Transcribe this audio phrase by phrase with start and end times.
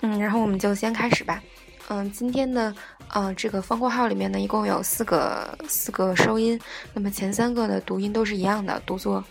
[0.00, 1.42] 嗯，然后我们就先开始吧。
[1.88, 2.74] 嗯，今天的
[3.08, 6.58] 呃这个方括号里面呢一共有四个四个收音，
[6.94, 9.22] 那么前三个的读音都是一样的，读作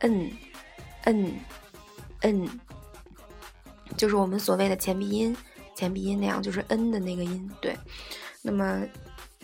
[0.00, 0.30] 嗯
[1.04, 1.32] 嗯
[2.22, 2.48] 嗯。
[3.96, 5.36] 就是我们所谓的前鼻音，
[5.75, 7.47] 前鼻音那样，就是 n 的那个音。
[7.61, 7.77] 对，
[8.41, 8.81] 那么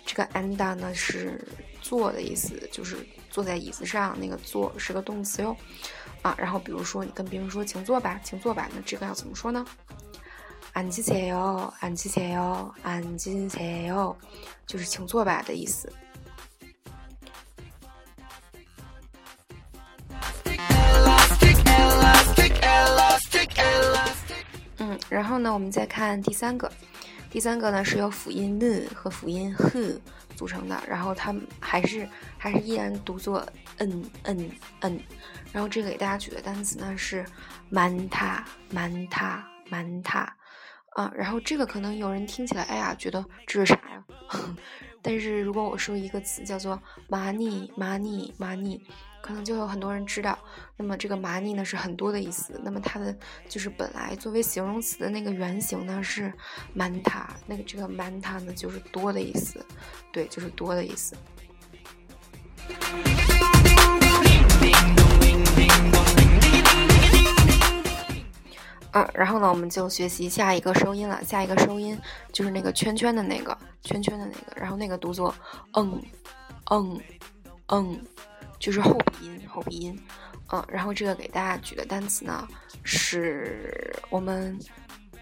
[0.07, 1.39] 这个安大呢是
[1.83, 2.97] 坐的意思，就是
[3.29, 5.55] 坐在椅子上那个坐是个动词哟。
[6.23, 9.63] 啊，然后比如说你跟别人说请坐吧，请坐吧，那这个要怎么说呢？
[10.76, 14.16] 앉으세 요， 앉으세 요， 앉으세 요，
[14.66, 15.92] 就是请坐吧的意思。
[24.78, 26.72] 嗯，然后呢，我们再看第三个，
[27.30, 30.00] 第三个呢是由辅音 n 和辅音 h
[30.34, 32.08] 组成的，然后它们还是
[32.38, 33.46] 还是依然读作
[33.76, 35.00] n n n。
[35.52, 37.24] 然后这个给大家举的单词呢是
[37.68, 40.34] 蛮塔蛮塔蛮塔
[40.97, 44.03] 啊，然后这个可能有人听起来，哎呀，觉得这是啥呀？
[45.03, 48.81] 但是如果我说一个词叫做 money money money，
[49.21, 50.35] 可能就有很多人知道。
[50.75, 53.15] 那么这个 money 呢是很多的意思，那么它的
[53.47, 56.33] 就是本来作为形容词的那个原型呢是
[56.75, 59.63] manta，那个这个 manta 呢就是多的意思，
[60.11, 61.15] 对，就是多的意思。
[69.13, 71.21] 然后呢，我们就学习下一个收音了。
[71.23, 71.99] 下一个收音
[72.31, 75.33] 就是那个圈圈的那个圈圈的那个，然后那个读作
[75.73, 76.01] 嗯
[76.69, 77.01] 嗯
[77.67, 77.99] 嗯，
[78.59, 79.99] 就是后鼻音后鼻音。
[80.51, 82.47] 嗯，然后这个给大家举的单词呢，
[82.83, 84.57] 是我们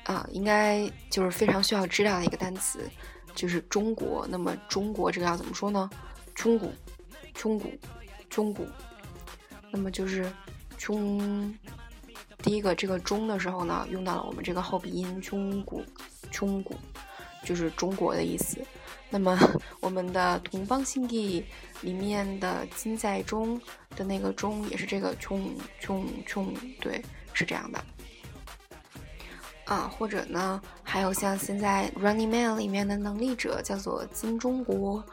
[0.03, 2.79] 啊应该就是非常需要知道的一个单词，
[3.33, 4.27] 就是中国。
[4.29, 5.89] 那么中国这个要怎么说呢？
[6.35, 6.71] 中古，
[7.33, 7.71] 中古，
[8.29, 8.67] 中古。
[9.71, 10.31] 那么就是
[10.77, 11.57] 中。
[12.45, 15.83] 第一个这个中的时候呢，用到了我们这个后鼻音中骨，
[16.29, 16.75] 中骨。
[17.43, 18.57] 就是中国的意思。
[19.07, 19.37] 那么
[19.79, 21.45] 我们的同邦新地
[21.81, 23.61] 里面的金在中
[23.95, 26.51] 的那个中也是这个穷穷穷，
[26.81, 26.99] 对，
[27.33, 27.79] 是这样的。
[29.65, 35.03] 啊，或者呢，还有像现在 Running Man 里面的能力者叫做金中国，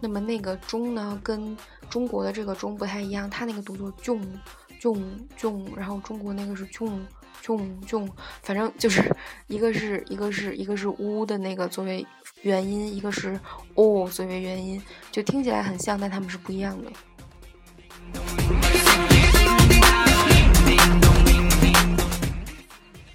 [0.00, 1.54] 那么那个钟呢，跟
[1.90, 4.18] 中国的这个钟不太一样，它那个读作囧
[4.82, 5.00] 囧
[5.36, 7.06] 囧，然后中国那个是囧
[7.40, 8.10] 囧囧，
[8.42, 9.14] 反正就是
[9.46, 12.04] 一个是一个是一个是乌的那个作为
[12.40, 13.38] 元音，一个是
[13.76, 14.82] 哦作为元音，
[15.12, 16.90] 就听起来很像，但它们是不一样的。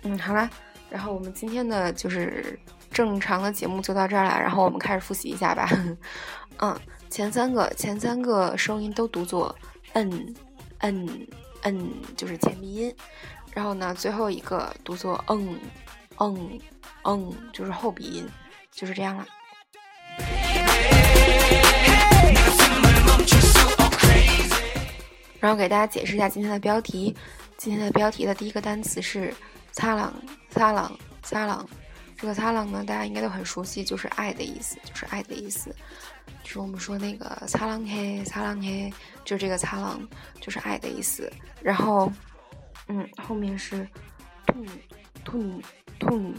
[0.03, 0.49] 嗯，好啦。
[0.89, 2.57] 然后我们今天的就是
[2.91, 5.69] 正常的节目就到这儿了，然后我们开始复习一下吧。
[6.59, 6.79] 嗯，
[7.09, 9.53] 前三个前三个声音都读作
[9.91, 10.33] 嗯
[10.77, 11.27] 嗯
[11.69, 12.95] 嗯，就是前鼻音。
[13.53, 15.59] 然后呢，最后一个读作嗯
[16.19, 16.59] 嗯
[17.03, 18.29] 嗯，就是后鼻音，
[18.71, 19.25] 就是这样了。
[25.39, 27.15] 然后给大家解释一下今天的标题，
[27.57, 29.33] 今天的标题的第一个单词是。
[29.73, 30.11] 擦朗，
[30.49, 31.63] 擦朗，擦朗，
[32.17, 35.75] 这个擦朗呢，大家应该都很熟悉，就是爱的意思，就是爱的意思，
[36.47, 38.89] 就是我们说那个擦浪嘿，擦浪嘿，
[39.25, 39.99] 就这个擦浪
[40.39, 41.29] 就是爱的意思。
[41.61, 42.09] 然后，
[42.87, 43.85] 嗯，后面是
[44.45, 44.65] ，tun
[45.25, 45.61] tun
[45.99, 46.33] tun，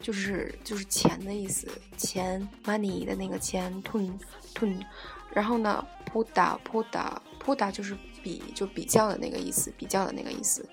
[0.00, 1.66] 就是就是钱的意思，
[1.96, 4.12] 钱 money 的那个钱，tun
[4.53, 4.85] tun。
[5.31, 10.67] 然后呢，poda poda poda 就是比就比较的那个意思，比较的那个意思。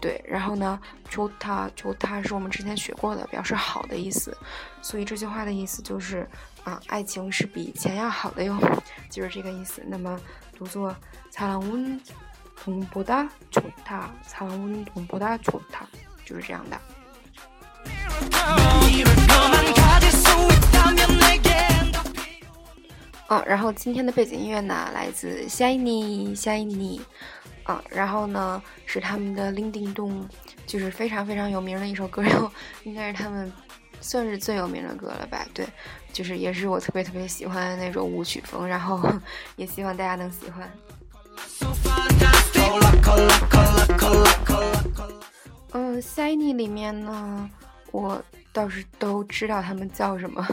[0.00, 4.36] 对，然后呢，求他求他是我们之前学过的，表示好的意思，
[4.82, 6.26] 所以这句话的意思就是
[6.64, 8.56] 啊，爱情是比钱要好的哟，
[9.10, 9.82] 就是这个意思。
[9.86, 10.18] 那么
[10.56, 10.96] 读作
[11.32, 15.84] 사랑은돈보다좋 다， 사랑은돈보다좋 다，
[16.24, 16.80] 就是这样的。
[23.27, 27.01] 嗯，然后今天的背景音乐呢，来自 Shiny Shiny。
[27.63, 30.21] 啊，然后呢是他们的《铃叮咚》，
[30.67, 32.47] 就是非常非常有名的一首歌，然后
[32.83, 33.51] 应该是他们
[33.99, 35.43] 算是最有名的歌了吧？
[35.51, 35.65] 对，
[36.13, 39.01] 就是也是我特别特别喜欢的那种舞曲风，然后
[39.55, 40.71] 也希望大家能喜欢。
[45.71, 47.49] 嗯，Shiny 里面呢，
[47.91, 48.23] 我
[48.53, 50.47] 倒是都知道他们叫什么，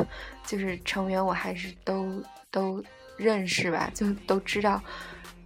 [0.46, 2.83] 就是成员我还是都都
[3.18, 4.81] 认识吧，就都知道。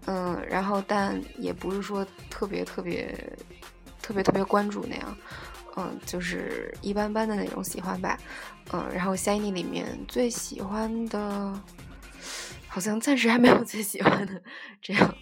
[0.06, 3.16] 嗯，然后但也不是说特别特别
[4.02, 5.16] 特别特别关注那样，
[5.75, 8.18] 嗯，就是一般般的那种喜欢吧，
[8.74, 11.54] 嗯，然后 Shiny 里面最喜欢的，
[12.68, 14.42] 好像暂时还没有最喜欢的
[14.81, 15.16] 这样。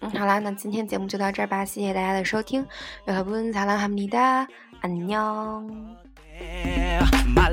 [0.00, 2.66] 嗯，好啦，那今天节目就到这儿吧，谢谢大家的收听，
[3.06, 5.96] 여러분사랑합니다안녕
[6.39, 7.49] Yeah, my